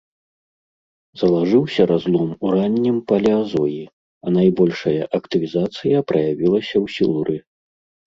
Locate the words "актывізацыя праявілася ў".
5.19-6.95